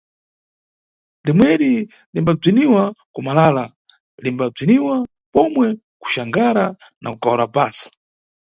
Limweri 1.25 1.71
limbabziniwa 2.13 2.83
kuMalala, 3.13 3.65
limbabziniwa 4.23 4.95
pomwe 5.33 5.67
kuXangara 6.01 6.65
na 7.01 7.09
KukaworaBasa. 7.13 7.87